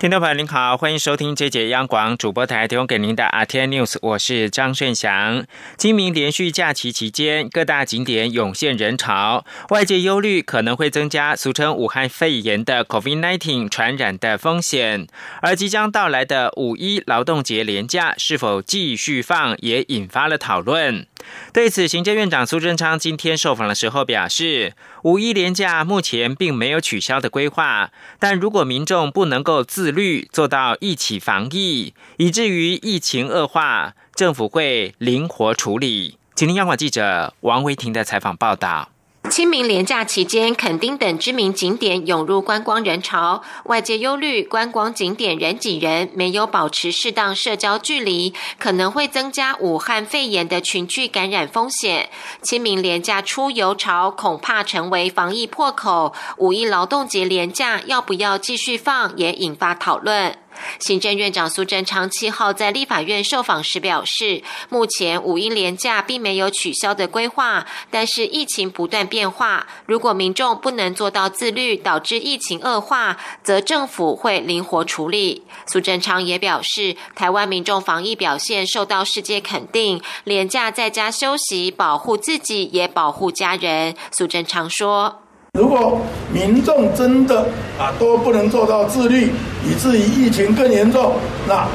[0.00, 5.44] 听众朋友您好，欢迎收听这节央广主播台提供给您的阿天 News，我是张顺祥。
[5.76, 15.06] 今明连续假期期间，各大景点涌现人潮，外界忧虑可能会增加俗称武汉肺炎的 COVID-19 传染的风险。
[15.42, 21.06] 而即将到来的五一劳动节连假是否继续放，也引发了讨论。
[21.52, 36.18] 对此，行政院长苏贞昌今天受访的时候表示，五一连假目前并没有取消的规划，但如果民众不能够自律做到一起防疫，以至于疫情恶化，政府会灵活处理。
[36.34, 38.90] 请听央广记者王维婷的采访报道。
[39.28, 52.10] 清明连假期间，垦丁等知名景点涌入观光人潮，外界忧虑观光景点人挤人，没有保持适当社交距离，可能会增加武汉肺炎的群聚感染风险。
[52.42, 60.39] 清明连假出游潮恐怕成为防疫破口，五一劳动节连假要不要继续放，也引发讨论。
[60.78, 75.44] 行政院长苏贞昌七号在立法院受访时表示，目前五一连假并没有取消的规划，但是疫情不断变化，如果民众不能做到自律，导致疫情恶化，则政府会灵活处理。
[75.66, 83.94] 苏贞昌也表示，台湾民众防疫表现受到世界肯定，连假在家休息，保护自己也保护家人。
[84.10, 85.22] 苏贞昌说。
[85.58, 86.00] 如果
[86.32, 87.40] 民众真的
[87.78, 89.32] 啊都不能做到自律，
[89.64, 91.14] 以至于疫情更严重，
[91.48, 91.66] 那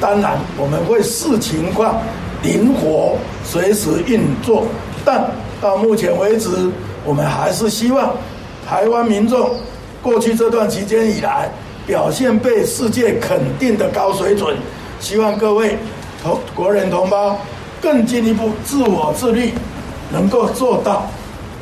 [0.00, 2.00] 当然我们会视情况
[2.42, 4.66] 灵活随时运作。
[5.04, 6.50] 但到目前为止，
[7.04, 8.14] 我们还是希望
[8.68, 9.50] 台湾民众
[10.02, 11.50] 过去这段期间以来
[11.86, 14.54] 表现被世界肯定的高水准，
[15.00, 15.78] 希望各位
[16.22, 17.38] 同国人同胞
[17.80, 19.54] 更进一步自我自律，
[20.12, 21.06] 能够做到。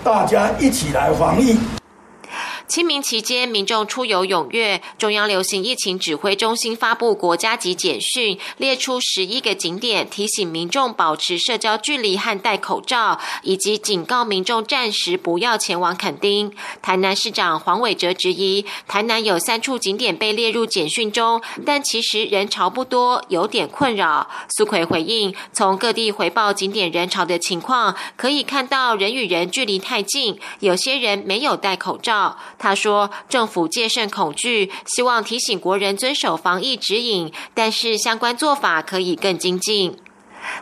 [0.07, 1.59] 大家一起来防疫。
[2.69, 4.83] 清明期间，民众出游踊跃。
[4.99, 16.53] 中央流行疫情指挥中心发布国家级简讯，列出十一个景点，提醒民众保持社交距离和戴口罩，以及警告民众暂时不要前往垦丁。
[16.83, 24.29] 台南市长黄伟哲质疑，台南有三处景点被列入简讯中，但其实人潮不多，有点困扰。
[24.49, 32.37] 苏奎回应，从各地回报景点人潮的情况，可以看到人与人距离太近，有些人没有戴口罩。
[32.59, 39.97] 他说：“政府戒慎恐惧，希望提醒国人遵守防疫指引，但是相关做法可以更精进。”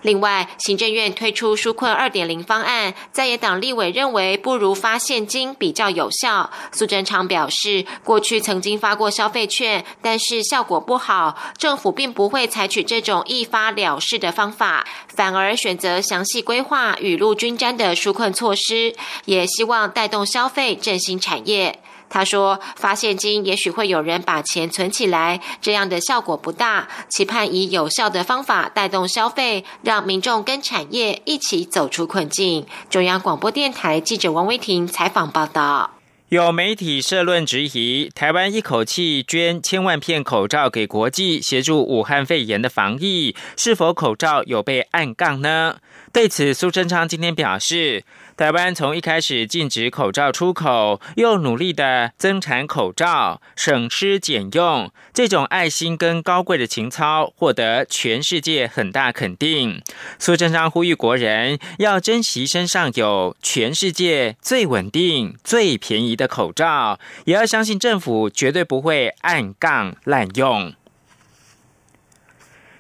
[0.00, 6.50] 另外，行政院推出纾困二点零方案，在野党立委认为不如发现金比较有效。
[6.72, 18.94] 苏贞昌表示，过去曾经发过消费券，但是效果不好，政府并不会采取这种一发了事的方法，反而选择详细规划、雨露均沾的纾困措施，
[19.27, 21.81] 也希望带动消费、振兴产业。
[22.15, 26.87] 他说：“发现金也许会有人把钱存起来，这样的效果不大。
[27.11, 35.91] 期盼以有效的方法带动消费，让民众跟产业一起走出困境。”中央广播电台记者王威婷采访报道。
[36.29, 45.79] 有媒体社论质疑，台湾一口气捐千万片口罩给国际协助武汉肺炎的防疫，是否口罩有被暗杠呢？
[46.13, 48.05] 对此，苏贞昌今天表示。
[48.37, 59.81] 台湾从一开始禁止口罩出口，又努力的增产口罩，省吃俭用，这种爱心跟高贵的情操，获得全世界很大肯定。
[60.19, 70.75] 苏贞昌呼吁国人要珍惜身上有全世界最稳定、最便宜的口罩，也要相信政府绝对不会暗杠滥用。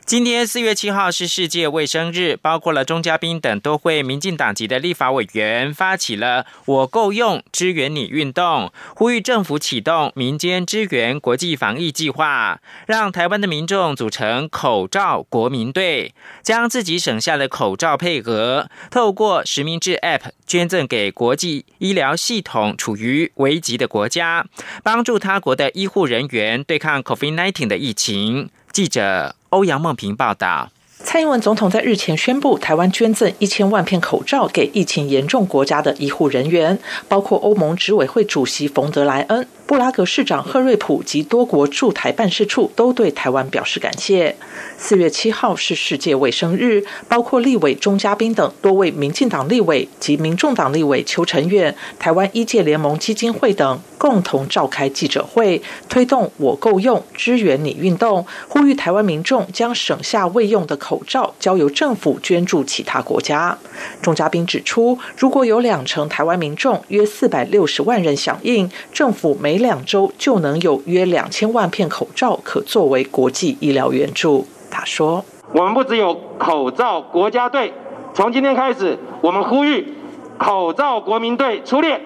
[0.06, 16.12] 今天四月七号是世界卫生日，包括了钟嘉宾等多会民进党籍的立法委员发起了“我够用，支援你”运动，呼吁政府启动民间支援国际防疫计划，让台湾的民众组成口罩国民队，
[16.42, 24.46] 将自己省下的口罩配额，透过实名制 App 捐赠给国际医疗系统处于危急的国家，
[24.82, 28.50] 帮助他国的医护人员对抗 COVID-19 的疫情。
[28.74, 29.36] 记者。
[29.50, 30.68] 欧阳梦平报道。
[31.04, 36.76] 蔡英文总统在日前宣布，台湾捐赠一千万片口罩给疫情严重国家的医护人员，
[37.06, 39.46] 包括欧盟执委会主席冯德莱恩。
[39.66, 44.36] 布拉格市长赫瑞普及多国驻台办事处都对台湾表示感谢。
[44.76, 63.56] 四月七号是世界卫生日，包括立委钟嘉宾等多位民进党立委及民众党立委邱成远、台湾医界联盟基金会等共同召开记者会，推动“我够用，支援你”运动，呼吁台湾民众将省下未用的口罩交由政府捐助其他国家。
[64.02, 74.44] 钟嘉宾指出，如果有两成台湾民众约四百六十万人响应，政府没每两周就能有约两千万片口罩可作为国际医疗援助。
[74.68, 75.24] 他说
[75.54, 77.72] ：“我们不只有口罩国家队，
[78.12, 79.94] 从今天开始，我们呼吁
[80.38, 82.00] 口罩国民队出列，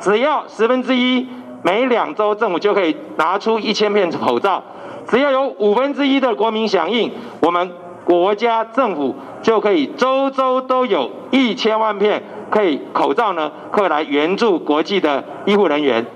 [0.00, 1.28] 只要十分之一，
[1.62, 4.62] 每两周政府就可以拿出一千片口罩；
[5.06, 7.72] 只要有五分之一的国民响应，我们
[8.06, 16.06] 国家政府就可以周周都有一千万片可以口罩呢，可以来援助国际的医护人员。”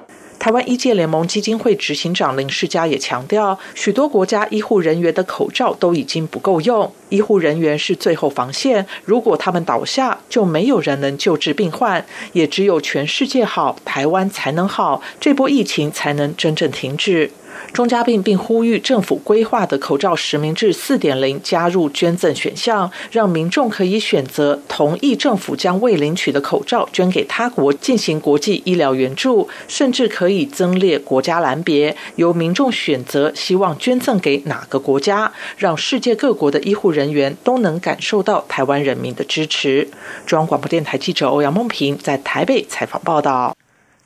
[0.41, 17.31] 台湾医界联盟基金会执行长林世嘉也强调，许多国家医护人员的口罩都已经不够用，医护人员是最后防线，如果他们倒下，就没有人能救治病患，也只有全世界好，台湾才能好，这波疫情才能真正停止。
[17.72, 39.88] 钟嘉宾并呼吁政府规划的口罩实名制四点零加入捐赠选项，让民众可以选择同意政府将未领取的口罩捐给他国进行国际医疗援助，甚至可以增列国家栏别，由民众选择希望捐赠给哪个国家，让世界各国的医护人员都能感受到台湾人民的支持。
[40.26, 43.55] 中央广播电台记者欧阳梦平在台北采访报道。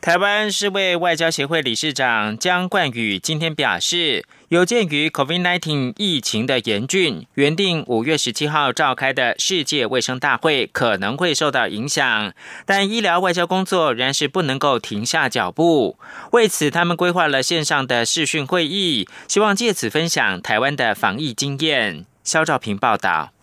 [0.05, 12.35] 台湾世卫外交协会理事长江冠宇今天表示，有鉴于 COVID-19 疫情的严峻，原定五月十七号召开的世界卫生大会可能会受到影响，
[12.67, 15.97] 但医疗外交工作仍然是不能够停下脚步。
[16.33, 22.05] 为此，他们规划了线上的视讯会议，希望借此分享台湾的防疫经验。
[22.23, 23.34] 肖兆平报道。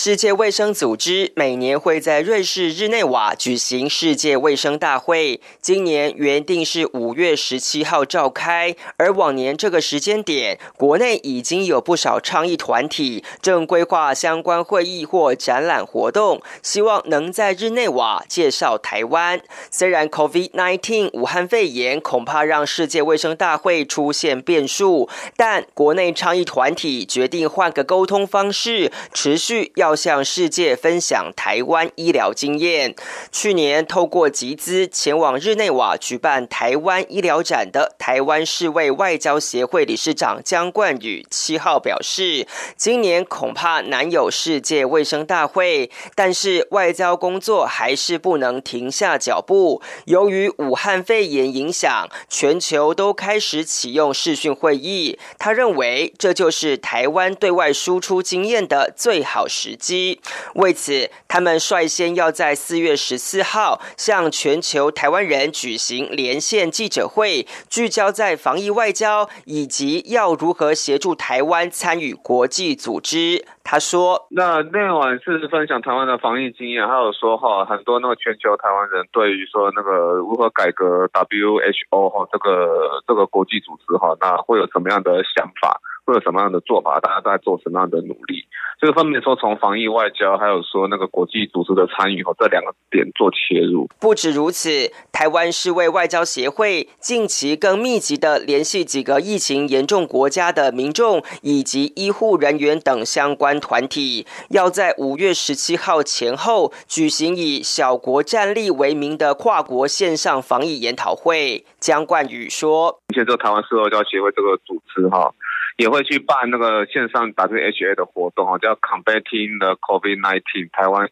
[0.00, 19.40] 世界卫生组织每年会在瑞士日内瓦举行世界卫生大会，今年原定是五月十七号召开，而往年这个时间点，国内已经有不少倡议团体正规划相关会议或展览活动，希望能在日内瓦介绍台湾。
[19.68, 29.72] 虽然 COVID-19 武汉肺炎恐怕让世界卫生大会出现变数，但国内倡议团体决定换个沟通方式，持续。
[29.74, 32.94] 要要向世界分享台湾医疗经验。
[33.32, 42.46] 去年透过集资前往日内瓦举办台湾医疗展的台湾世卫外交协会理事长江冠宇七号表示，
[42.76, 49.80] 今年恐怕难有世界卫生大会，但是外交工作还是不能停下脚步。
[50.04, 55.18] 由于武汉肺炎影响，全球都开始启用视讯会议。
[55.38, 59.67] 他认为这就是台湾对外输出经验的最好时。
[59.68, 60.18] 时机，
[60.54, 73.44] 为此，他们率先要在四月十四号向全球台湾人举行连线记者会，聚焦在防疫外交以及要如何协助台湾参与国际组织。
[73.62, 86.98] 他说：“那那晚是分享台湾的防疫经验，还有说哈，很多那个全球台湾人对于说那个如何改革 WHO 哈这个这个国际组织哈，那会有什么样的想法？”会有什么样的做法？
[87.00, 88.46] 大家在做什么样的努力？
[88.80, 93.86] 这个分别说，从防疫外交，还有说那个国际组织的参与，和这两个点做切入。
[94.00, 111.66] 不止如此，台湾世卫外交协会近期更密集的联系几个疫情严重国家的民众以及医护人员等相关团体，要在五月十七号前后举行以“小国战力”为名的跨国线上防疫研讨会。
[111.78, 115.34] 江冠宇说：“目前这个台湾世卫外交协会这个组织，哈。”
[115.78, 121.08] 也会去办那个线上 WHA 的活动哈，叫 Combating the COVID-19 台湾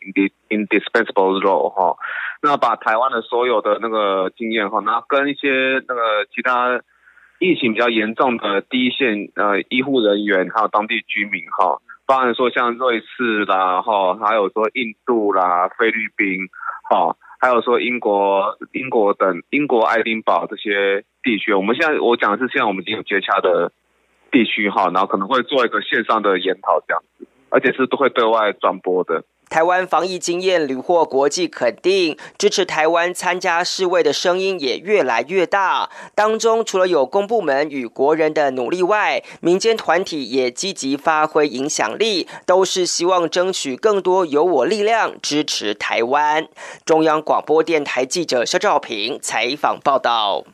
[0.49, 1.97] Indispensable Role 哈，
[2.43, 5.49] 那把台湾的所有的那个经验哈，那跟一些
[5.87, 6.83] 那个其他
[7.39, 16.49] 疫情比较严重的第一线呃医护人员还有当地居民哈，包含说像瑞士啦哈，还有说印度啦、菲律宾
[16.91, 23.71] 哈，还有说英国、英国等英国爱丁堡这些地区，我们现在我讲的是现在我们已经有接洽的。
[24.37, 29.25] 地区哈，然后可能会做一个线上的研讨这样子，而且是都会对外转播的。
[29.49, 35.89] 台湾防疫经验屡获国际肯定，支持台湾参加世卫的声音也越来越大。
[36.15, 46.47] 当中除了有公部门与国人的努力外，民间团体也积极发挥影响力，都是希望争取更多有我力量支持台湾。
[46.85, 50.45] 中央广播电台记者肖兆平采访报道。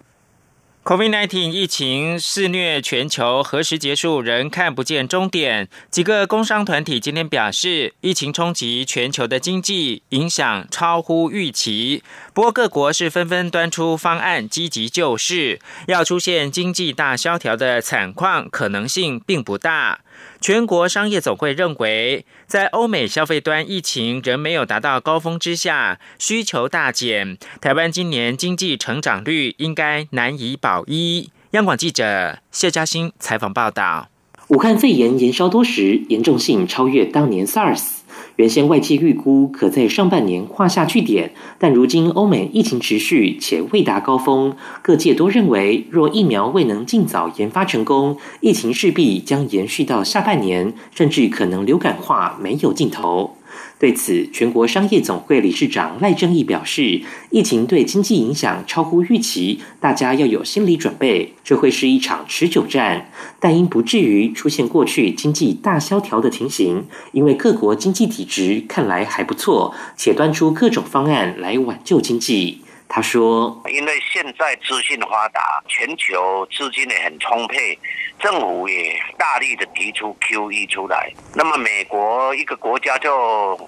[0.84, 5.68] COVID-19 疫情肆虐全球，何时结束仍看不见终点。
[5.92, 12.02] 几个工商团体今天表示，疫情冲击全球的经济，影响超乎预期。
[12.34, 15.60] 不过，各国是纷纷端出方案，积极救市。
[15.86, 20.00] 要出现经济大萧条的惨况，可能性并不大。
[20.42, 31.30] 全国商业总会认为，在欧美消费端疫情仍没有达到高峰之下，需求大减，台湾今年经济成长率应该难以保一。
[31.52, 34.08] 央广记者谢嘉欣采访报道：
[34.48, 38.01] 武汉肺炎延烧多时，严重性超越当年 SARS。
[38.36, 53.36] 原先外界预估可在上半年跨下句点，但如今欧美疫情持续且未达高峰，各界都认为若疫苗未能尽早研发成功，疫情势必将延续到下半年，甚至可能流感化没有尽头。
[53.82, 63.10] 对此，全国商业总会理事长赖正义表示，疫情对经济影响超乎预期，大家要有心理准备，这会是一场持久战，
[63.40, 72.60] 但应不至于出现过去经济大萧条的情形，因为各国经济体质看来还不错，且端出各种方案来挽救经济。
[72.94, 77.78] 他说：“因为现在资讯发达，全球资金也很充沛，
[78.18, 81.10] 政府也大力的提出 QE 出来。
[81.34, 83.58] 那么美国一个国家就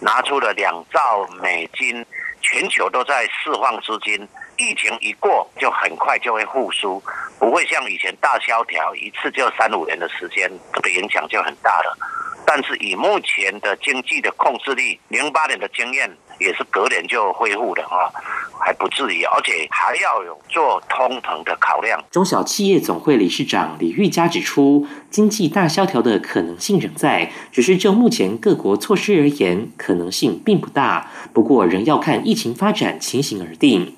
[0.00, 2.02] 拿出了两兆美金，
[2.40, 4.26] 全球都在释放资金。
[4.56, 7.02] 疫情一过，就很快就会复苏，
[7.38, 11.98] 不会像以前大萧条一次就三五年的时间，这个影响就很大了。
[12.46, 18.10] 但是以目前的经济的控制力，零八年的经验。”也是隔年就恢复的哈，
[18.58, 22.02] 还不至于，而且还要有做通膨的考量。
[22.10, 31.10] 中小企业总会理事长李玉佳指出，经济大萧条的可能性仍在，只是就目前各国措施而言，可能性并不大。
[31.32, 33.94] 不过仍要看疫情发展情形而定。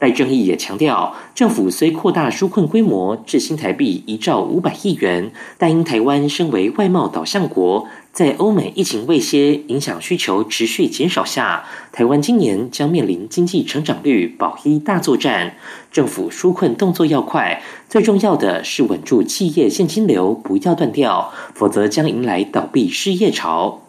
[0.00, 7.86] 赖正义也强调，政府虽扩大纾困规模至新台币一兆五百亿元，但因台湾身为外贸导向国。
[8.12, 15.54] 在欧美疫情未歇、影响需求持续减少下，台湾今年将面临经济成长率保一大作战。
[15.92, 23.82] 政府纾困动作要快，最重要的是稳住企业现金流，不要断掉，否则将迎来倒闭失业潮。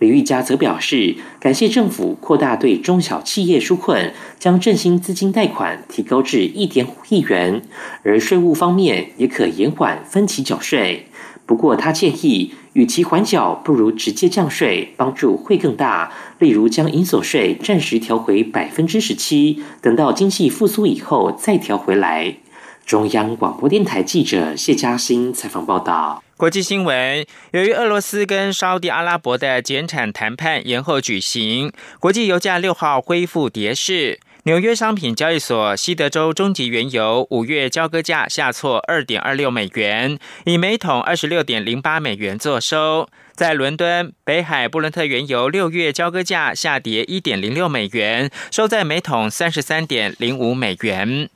[0.00, 7.60] 李玉佳则表示，感谢政府扩大对中小企业纾困，将振兴资金贷款提高至一点五亿元，
[8.02, 11.06] 而税务方面也可延缓分期缴税。
[11.44, 16.10] 不过，他建议，与其缓缴，不如直接降税，帮助会更大。
[16.38, 22.36] 例如，将银所税暂时调回百分之十七，等到经济复苏以后再调回来。
[22.84, 26.22] 中央广播电台记者谢嘉欣采访报道。
[26.36, 34.18] 国际新闻：由于俄罗斯跟沙地阿拉伯的减产谈判延后举行，国际油价六号恢复跌势。
[34.44, 43.06] 纽约商品交易所西德州中级原油五月交割价下挫二点二六美元，以每桶二十六点零八美元作收。
[43.34, 51.28] 在伦敦，北海布伦特原油六月交割价下跌一点零六美元，收在每桶三十三点零五美元。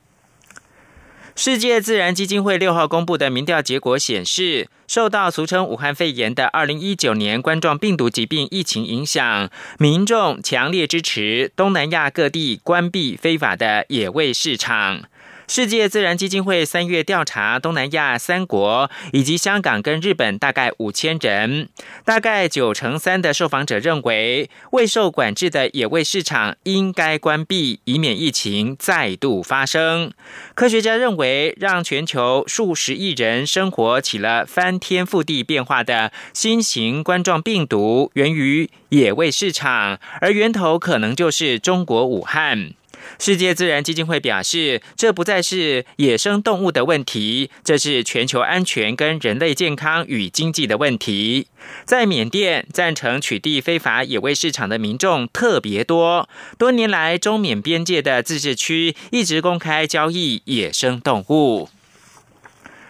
[1.37, 15.03] 世界自然基金会六号公布的民调结果显示，受到俗称武汉肺炎的二零一九年冠状病毒疾病疫情影响，民众强烈支持东南亚各地关闭非法的野味市场。
[15.47, 21.69] 世界自然基金会三月调查东南亚三国以及香港跟日本，大概五千人，
[22.03, 30.11] 大概九成三的受访者认为未受管制的野味市场应该关闭，以免疫情再度发生。
[30.55, 42.73] 科学家认为，让全球数十亿人生活起了翻天覆地变化的新型冠状病毒，源于野味市场，而源头可能就是中国武汉。
[43.19, 51.47] 世界自然基金会表示，这不再是野生动物的问题，这是全球安全跟人类健康与经济的问题。
[51.85, 61.69] 在缅甸，赞成取缔非法野味市场的民众特别多，多年来中缅边界的自治区一直公开交易野生动物。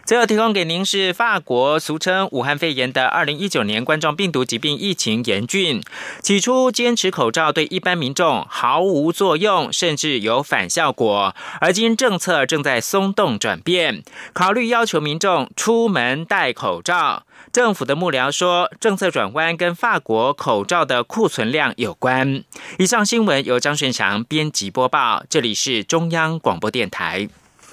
[0.06, 5.82] 最后提供给您是法国俗称武汉肺炎的二零一九年冠状病毒疾病疫情严峻。
[6.22, 11.36] 起初坚持口罩对一般民众毫无作用，甚至有反效果。
[11.60, 17.24] 而今政策正在松动转变，考虑要求民众出门戴口罩。
[17.52, 22.44] 政府的幕僚说，政策转弯跟法国口罩的库存量有关。
[22.78, 27.28] 以上新闻由张顺祥编辑播报，这里是中央广播电台。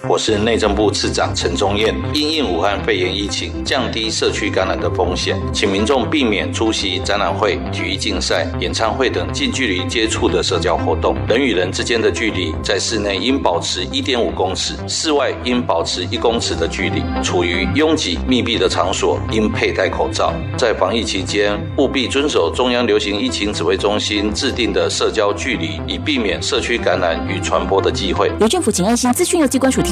[0.09, 1.94] 我是内政部次长陈宗彦。
[2.12, 11.14] 因应武汉肺炎疫情，降低社区感染的风险，请民众避免出席展览会、体育竞赛、演唱会等近距离接触的社交活动。
[11.28, 17.02] 人与人之间的距离，在室内应保持一点五公尺，室外应保持一公尺的距离。
[17.23, 20.32] 处于拥挤密闭的场所，应佩戴口罩。
[20.59, 28.30] 在防疫期间，务必遵守中央流行疫情指挥中心制定的社交距离，以避免社区感染与传播的机会。
[28.40, 29.91] 由政府请安心资讯由机关署提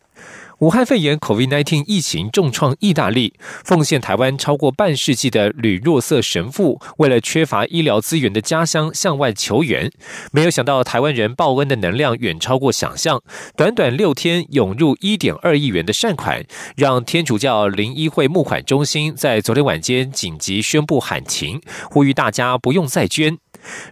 [0.61, 3.33] 武汉肺炎 （COVID-19） 疫情重创意大利，
[3.65, 9.91] 奉献台湾超过半世纪的吕若瑟神父，为了缺乏医疗资源的家乡向外求援。
[10.31, 13.23] 没有想到，台湾人报恩的能量远超过想象，
[13.57, 23.39] 短短六天涌入一点二亿元的善款，让天主教灵医会募款中心在昨天晚间紧急宣布喊停，呼吁大家不用再捐。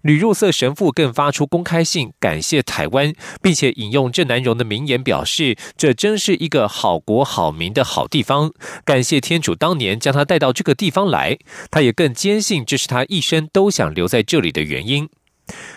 [0.02, 8.52] 吕若瑟神父更发出公开信，感谢台湾，并且引用郑南荣的名言，表示这真是一个好国好民的好地方。
[8.84, 11.38] 感谢天主当年将他带到这个地方来，
[11.70, 15.10] 他也更坚信这是他一生都想留在这里的原因。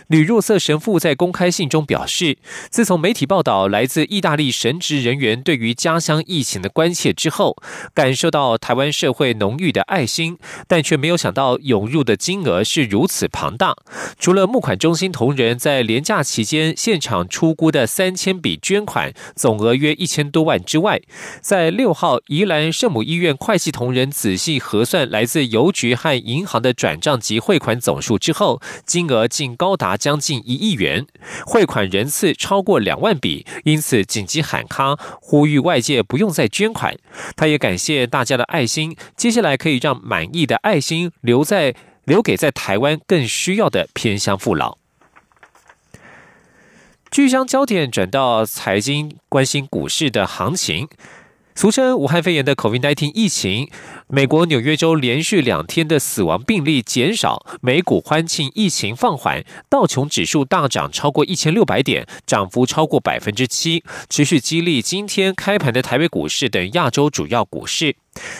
[0.09, 2.37] 吕若瑟神父在公开信中表示，
[2.71, 7.57] 自从媒体报道来自意大利神职人员对于家乡疫情的关切之后，
[7.95, 10.38] 感受到台湾社会浓郁的爱心，
[10.69, 13.75] 但却没有想到涌入的金额是如此庞大。
[14.19, 21.00] 除了募款中心同仁在廉假期间现场出估的三千笔捐款，总额约一千多万之外，
[21.41, 29.92] 在六号宜兰圣母医院会计同仁仔细核算来自邮局和银行的转账及汇款总数之后，金额竟高达。
[30.02, 31.07] 将近一亿元，
[31.47, 36.97] 汇款人次超过两万笔，因此紧急喊卡，呼吁外界不用再捐款。
[37.37, 44.78] 他也感谢大家的爱心，接下来可以让满意的爱心留在留给在台湾更需要的偏乡父老。
[47.12, 50.88] 聚将焦点转到财经，关心股市的行情。
[51.54, 53.68] 俗称武汉肺炎的 COVID-19 疫情，
[54.09, 67.96] 美国纽约州连续两天的死亡病例减少，美股欢庆疫情放缓，道琼指数大涨超过一千六百点，涨幅超过百分之七，持续激励今天开盘的台北股市等亚洲主要股市。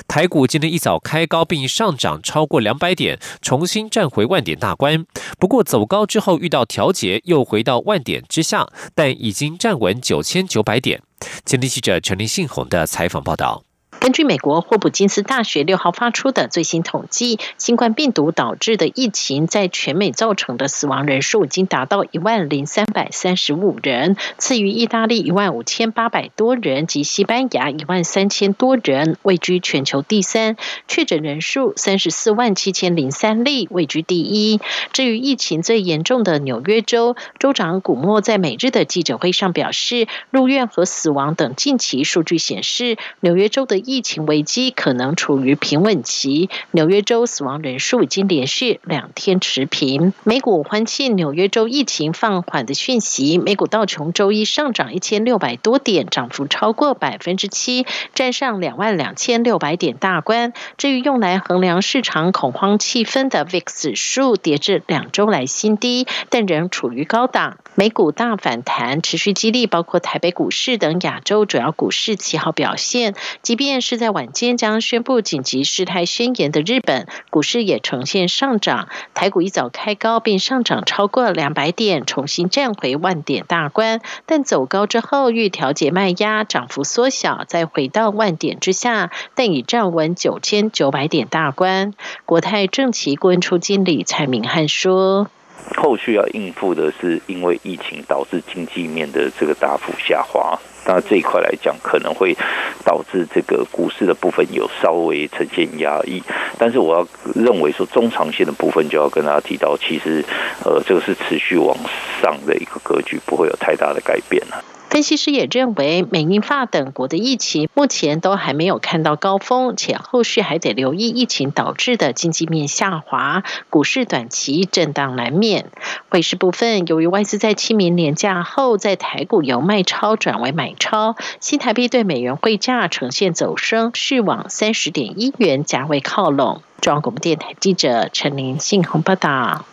[0.07, 5.05] 台股今天一早开高并上涨超过两百点，重新站回万点大关。
[5.39, 11.03] 不过走高之后遇到调节，又回到万点之下，但已经站稳九千九百点。
[11.47, 13.65] 前天记者陈林信宏的采访报道。
[14.03, 30.57] 根据美国霍普金斯大学六号发出的最新统计，新冠病毒导致的疫情在全美造成的死亡人数已经达到一万零三百三十五人，次于意大利一万五千八百多人及西班牙一万三千多人，位居全球第三。
[30.89, 34.61] 确诊人数三十四万七千零三例，位居第一。
[34.93, 46.49] 至于疫情最严重的纽约州州长古默在每日的记者会上表示，入院和死亡等近期数据显示，纽约州的疫疫情危机可能处于平稳期。
[46.71, 50.15] 纽约州死亡人数已经连续两天持平。
[50.25, 60.55] 美股欢庆纽约州疫情放缓的讯息，美股道琼周一上涨一千六百多点，涨幅超过百分之七，站上两万两千六百点大关。
[60.79, 67.59] 至于用来衡量市场恐慌气氛的 VIX 指数，跌至两周来新低，但仍处于高档。
[67.75, 73.82] 美股大反弹，持续激励包括台北股市等亚洲主要股市其好表现，即便。
[73.83, 84.01] 是在晚间将宣布紧急事态宣言的日本股市也呈现上涨，台股一早开高并上涨超过两百点，重新站回万点大关。
[84.25, 91.93] 但走高之后欲调节卖压，涨幅缩小，再回到万点之下，但已站稳九千九百点大关。
[92.25, 95.29] 国泰正奇顾问处经理蔡明汉说
[95.77, 102.37] ：“后续要应付的是因为疫情导致经济面的这个大幅下滑。”那这一块来讲，可能会
[102.85, 106.23] 导致这个股市的部分有稍微呈现压抑，
[106.59, 110.25] 但是我要认为说中长线的部分就要跟大家提到，其实
[110.65, 111.77] 呃这个是持续往
[112.21, 114.63] 上的一个格局，不会有太大的改变了。
[114.93, 125.71] 分析师也认为，美、英、法等国的疫情目前都还没有看到高峰，且后续还得留意疫情导致的经济面下滑，股市短期震荡难免。
[126.11, 136.61] 汇市部分，由于外资在清明年假后，在台股由卖超转为买超，新台币对美元汇价呈现走升，续往三十点一元价位靠拢。
[136.83, 139.65] 中央广播电台记者陈林信鸿报道。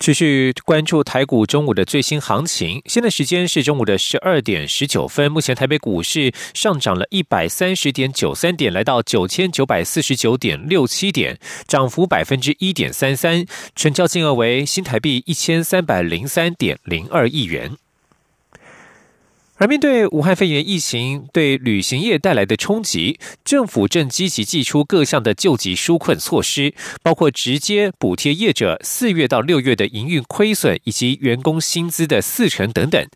[0.00, 2.80] 持续关注台股中午的最新行情。
[2.86, 5.30] 现在时间是中午的十二点十九分。
[5.30, 13.44] 目前台北股市上涨了一百三十点九三点，来到九千九百四十九点六七点，涨幅百分之一点三三，
[13.76, 17.76] 成交金额为新台币一千三百零三点零二亿元。
[19.60, 33.06] 而面对武汉肺炎疫情对旅行业带来的冲击，政府正积极祭出各项的救济纾困措施，包括直接补贴业者四月到六月的营运亏损以及员工薪资的四成等等。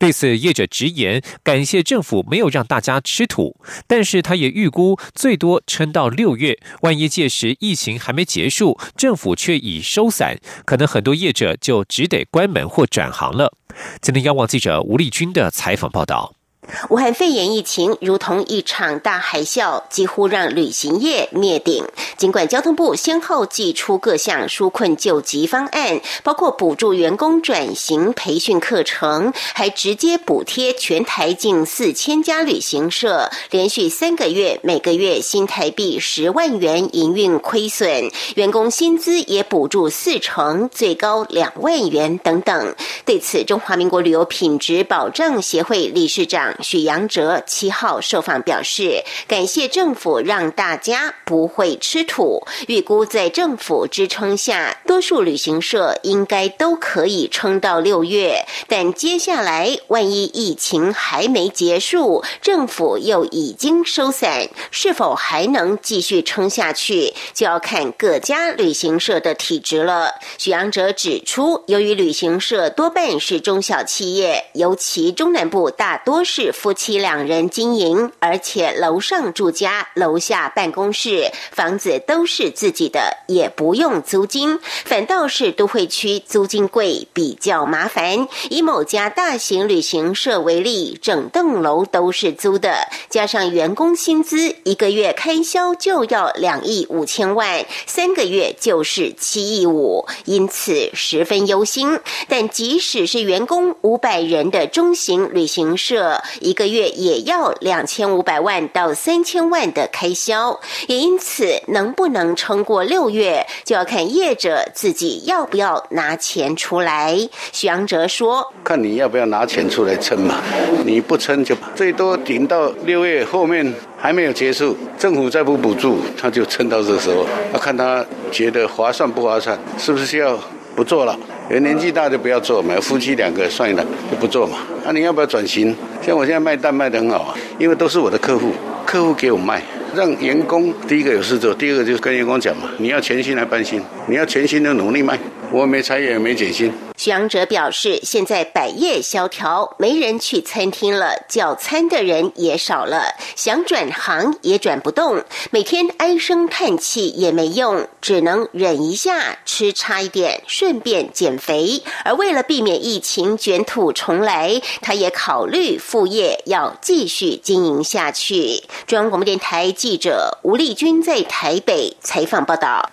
[0.00, 3.54] 对此，业者直言感谢政府没有让大家吃土，
[3.86, 13.56] 但是他也预估最多撑到六月，万一届时疫情还没结束，政府却已收伞，可能很多业者就只得关门或转行了。
[14.02, 16.41] 今天，央广记者吴丽君的采访报道。
[16.88, 21.84] 武汉肺炎疫情如同一场大海啸，几乎让旅行业灭顶。
[22.16, 42.76] 尽管交通部先后寄出各项纾困救急方案，包括补助员工转型培训课程，还直接补贴全台近四千家旅行社，连续三个月每个月新台币十万元营运亏损，员工薪资也补助四成，最高两万元等等。
[43.04, 46.51] 对此，中华民国旅游品质保障协会理事长。
[46.60, 52.44] 许阳哲七号受访表示，感谢政府让大家不会吃土。
[52.66, 58.44] 预估在政府支撑下，多数旅行社应该都可以撑到六月。
[58.66, 70.12] 但接下来，万一疫情还没结束，政府又已经收伞，是否还能继续撑下去，就要看各家旅行社的体质了。
[70.38, 76.41] 许阳哲指出，由于旅行社多半是中小企业，尤其中南部大多是。
[76.50, 84.58] 夫妻两人经营，而且楼上住家，楼下办公室，房子都是自己的，也不用租金。
[84.84, 88.26] 反倒是都会区租金贵，比较麻烦。
[88.48, 102.00] 以某家大型旅行社为例，整栋楼都是租的，加上员工薪资，一个月开销就要两亿五千万，三个月就是七亿五，因此十分忧心。
[102.28, 117.16] 但即使是员工五百人的中型旅行社，一个月也要两千五百万到三千万的开销，也因此能不能撑过六月，就要看业者自己要不要拿钱出来。
[117.52, 120.42] 徐阳哲说：“看你要不要拿钱出来撑嘛，
[120.84, 130.38] 你不撑就最多顶到六月后面还没有结束，政府再不补助，他就撑到这时候，要看他觉得划算不划算，是不是要
[130.74, 131.18] 不做了。”
[131.50, 134.58] 有年纪大就不要做嘛，夫妻两个算了就不做嘛。
[134.84, 135.74] 那你要不要转型？
[136.04, 138.52] 像我现在卖蛋卖得很好啊，因为都是我的客户，
[138.86, 139.62] 客户给我卖，
[139.94, 145.18] 让员工第一个有事做，第二个就是跟员工讲嘛，你要全心来搬新，你要全心的努力卖。
[145.50, 146.72] 我没裁员，没减薪。
[146.96, 161.82] 徐阳哲表示，现在百业萧条，没人去餐厅了，叫餐的人也少了，想转行也转不动，每天唉声叹气也没用，只能忍一下，吃差一点，顺便减肥。
[162.04, 168.62] 而为了避免疫情卷土重来，他也考虑副业要继续经营下去。
[168.86, 172.90] 中央广播电台记者吴丽君在台北采访报道。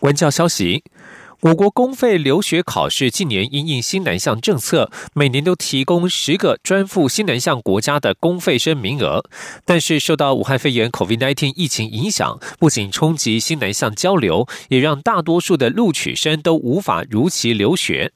[0.00, 0.84] 文教消息。
[1.42, 9.24] 我国公费留学考试近年因应新南向政策，每年都提供十个专赴新南向国家的公费生名额。
[9.64, 18.12] 但是受到武汉肺炎 （COVID-19） 疫情影响，不仅冲击新南向交流，也让大多数的录取生都无法如期留学。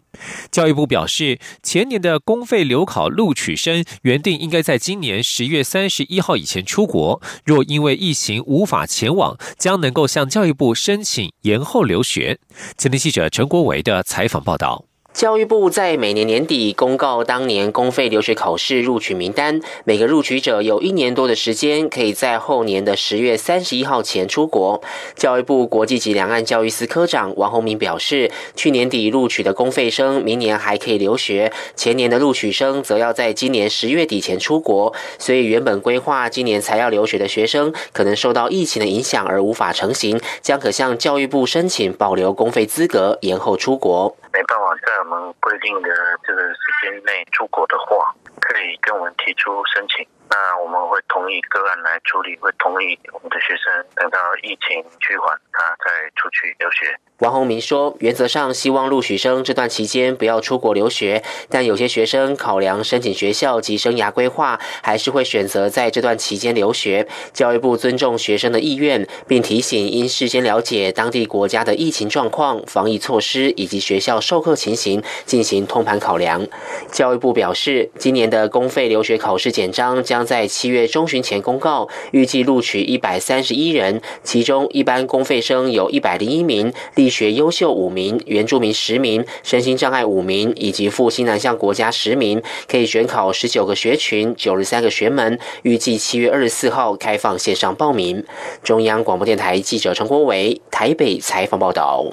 [0.50, 12.38] 教育部表示，前年的公费留考录取生原定应该在今年十月三十一号以前出国，若因为疫情无法前往，将能够向教育部申请延后留学。
[12.76, 14.84] 前天记者陈国维的采访报道。
[15.16, 24.82] 教育部在每年年底公告当年公费留学考试录取名单，每个录取者有一年多的时间，可以在后年的十月三十一号前出国。
[25.14, 34.92] 教育部国际及两岸教育司科长王宏明表示，去年底录取的公费生，明年还可以留学；前年的录取生，则要在今年十月底前出国。
[35.18, 44.14] 所以，原本规划今年才要留学的学生，可能受到疫情的影响而无法成行，将可向教育部申请保留公费资格，延后出国。
[44.36, 45.88] 没办法在我们规定的
[46.22, 48.14] 这个时间内出国的话。
[48.38, 50.06] 可以跟我们提出申请。
[50.30, 56.94] 那我们会同意个案来处理，会同意我们的学生等到疫情去缓，他再出去留学。
[57.20, 67.08] 王宏明说：“原则上希望录取生这段期间不要出国留学，但有些学生考量申请学校及生涯规划，还是会选择在这段期间留学。
[67.32, 76.46] 教育部尊重学生的意愿，并提醒应事先了解当地国家的疫情状况、防疫措施以及学校授课情形，进行通盘考量。”
[76.92, 86.74] 教育部表示，今年的公费留学考试简章将在七月中旬前公告，预计录取一百三十一人，其中一般公费生有一百零一名。
[87.06, 95.38] 医学优秀五名，原住民十名，身心障碍五名，以及赴新南向国家十名，可以选考十九个学群，九十三个学门。
[95.62, 98.24] 预计七月二十四号开放线上报名。
[98.64, 102.12] 中央广播电台记者陈国伟台北采访报道。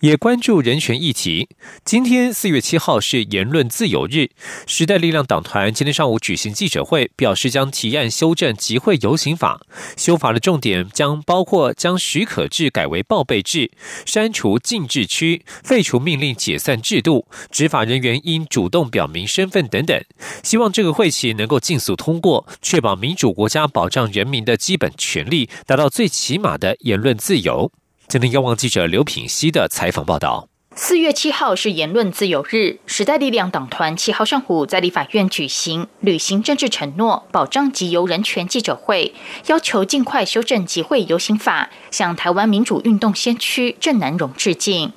[0.00, 1.48] 也关注人权议题。
[1.84, 4.30] 今天四月七号是言论自由日，
[4.66, 9.60] 时代力量党团今天上午举行记者会，表示将提案修正集会游行法。
[9.96, 13.72] 修法的重点将包括将许可制改为报备制，
[14.06, 20.00] 删除禁制区，废除命令解散制度，执法人员应主动表明身份等等。
[20.44, 27.72] 希望这个会期能够尽速通过，确保民主国家保障人民的基本权利，达到最起码的言论自由。
[28.10, 30.48] 今天，央望记者刘品熙的采访报道。
[30.74, 39.12] 四月七号是言论自由日，时代力量党团七号上午在立法院举行履行政治承诺、保障及由人权记者会，
[39.48, 44.94] 要求尽快修正集会游行法，向台湾民主运动先驱郑南荣致敬。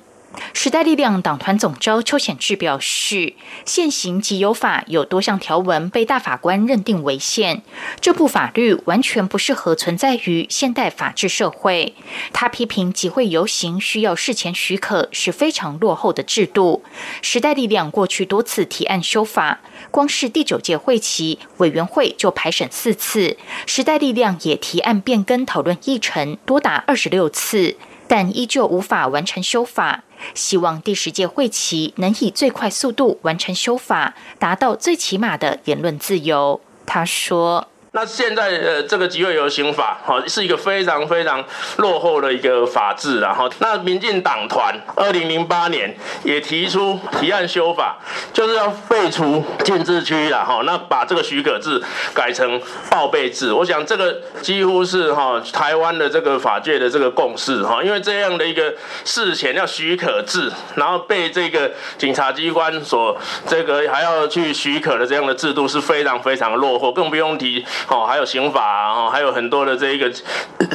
[0.52, 7.62] 时代力量党团总召邱显志表示，现行集邮法有多项条文被大法官认定违宪，
[8.00, 11.94] 这部法律完全不适合存在于现代法治社会。
[12.32, 16.84] 他批评集会游行需要事前许可是非常落后的制度。
[17.20, 30.04] 时代力量过去多次提案修法，光是第九届会期委员会就排审四次，时代力量也提案变更讨论议程多达二十六次，但依旧无法完成修法。
[30.34, 36.60] 希望第十届会期能以最快速度完成修法，达到最起码的言论自由。
[36.86, 37.68] 他说。
[37.94, 41.44] 那现在呃，这个集会游行法，哈，是一个非常非常
[41.76, 47.98] 落后的一个法制，然后，那民进党团二零零八年也提出提案修法，
[48.32, 51.82] 就是要废除禁制区了，哈，那把这个许可制
[52.14, 53.52] 改成报备制。
[53.52, 58.72] 我想这个几乎是哈台湾的这个法界的这个共识，哈，因为这样的一个
[59.04, 63.14] 事前要许可制，然后被这个警察机关所
[63.46, 67.62] 这个还要去许可的这样的制度是非常非常落后，更不用提。
[67.88, 70.12] 哦，还有刑法哦，还有很多的这一个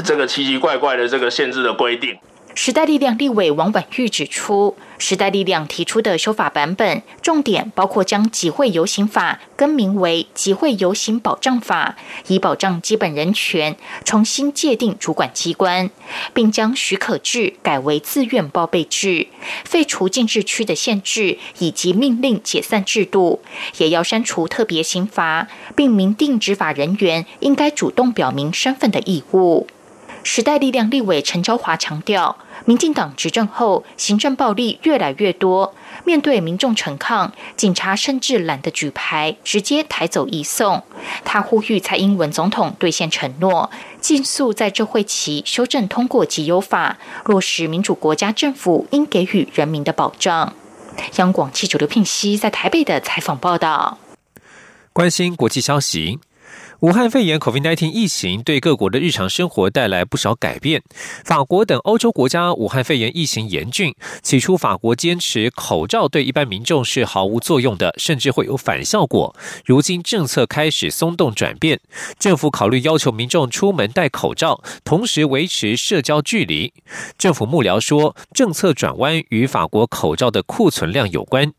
[0.03, 2.17] 这个奇奇怪怪的这个限制的规定。
[2.59, 15.91] 时代力量立委王婉玉指出，时代力量提出的修法版本，重点包括将集会游行法更名为集会游行保障法，以保障基本人权；重新界定主管机关，
[16.33, 19.27] 并将许可制改为自愿报备制，
[19.63, 23.43] 废除禁制区的限制以及命令解散制度，
[23.77, 29.67] 也要删除特别刑罚，并明定执法人员应该主动表明身份的义务。
[30.23, 32.35] 时代力量立委陈昭华强调。
[32.67, 35.73] 民进党执政后，行政暴力越来越多。
[36.03, 40.83] 面对民众陈抗，警察甚至懒得举牌，直接抬走移送。
[41.23, 50.51] 他呼吁蔡英文总统兑现承诺，尽速在这会期修正通过集邮法，落实民主国家政府应给予人民的保障。
[51.15, 53.97] 央广记者刘聘熙在台北的采访报道。
[54.91, 56.19] 关心国际消息。
[56.81, 60.83] 武汉肺炎 （COVID-19） 疫情对各国的日常生活带来不少改变。
[61.25, 69.35] 法国等欧洲国家武汉肺炎疫情严峻，起初法国坚持口罩对一般民众是毫无作用的，甚至会有反效果。
[69.65, 71.79] 如今政策开始松动转变，
[72.19, 76.71] 政府考虑要求民众出门戴口罩，同时维持社交距离。
[77.17, 81.53] 政府幕僚说，政策转弯与法国口罩的库存量有关。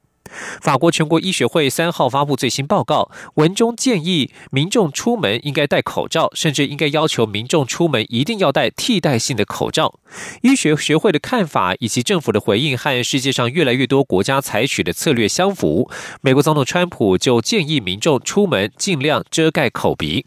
[0.60, 9.98] 法国全国医学会三号发布最新报告，文中建议民众出门应该戴口罩，甚至应该要求民众出门一定要戴替代性的口罩。
[10.42, 15.90] 医学学会的看法以及政府的回应和世界上越来越多国家采取的策略相符。
[16.20, 20.26] 美国总统川普就建议民众出门尽量遮盖口鼻。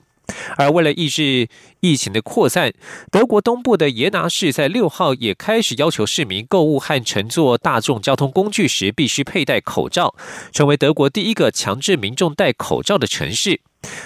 [0.57, 1.47] 而为了抑制
[1.81, 2.73] 疫情的扩散，
[3.11, 10.15] 德国东部的耶拿市在六号也开始要求市民购物和乘坐大众交通工具时必须佩戴口罩，
[10.51, 13.61] 成为德国第一个强制民众戴口罩的城市。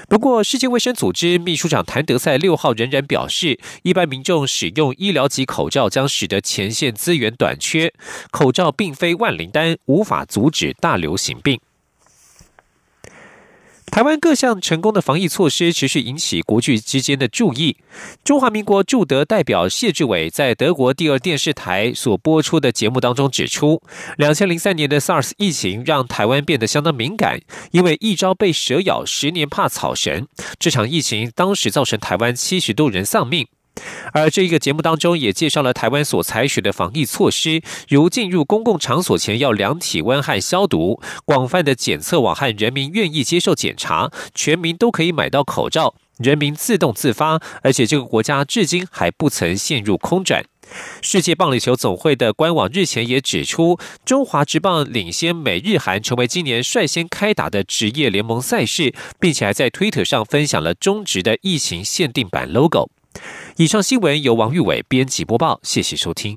[0.08, 7.94] 不过，世界卫生组织秘书长谭德赛六号仍然表示，一般民众使用医疗级口罩将使得前线资源短缺，
[8.32, 11.60] 口罩并非万灵丹，无法阻止大流行病。
[13.96, 17.78] 台湾各项成功的防疫措施持续引起国际之间的注意。
[18.26, 23.82] 中华民国驻德代表谢志伟在德国第二电视台所播出的节目当中指出，
[24.18, 27.40] 两千零三年的 SARS 疫情让台湾变得相当敏感，
[27.72, 30.28] 因为一朝被蛇咬，十年怕草绳。
[30.60, 33.48] 这场疫情当时造成台湾七十多人丧命。
[34.14, 50.44] 而这一个节目当中也介绍了台湾所采取的防疫措施，如进入公共场所前要量体温和消毒，广泛的检测网和人民愿意接受检查，全民都可以买到口罩，人民自动自发，而且这个国家至今还不曾陷入空转。
[51.02, 62.90] 世界棒垒球总会的官网日前也指出，中华职棒领先美日韩成为今年率先开打的职业联盟赛事，并且还在推特上分享了中职的疫情限定版 logo。
[63.58, 66.34] 以上新闻由王玉伟编辑播报，谢谢收听。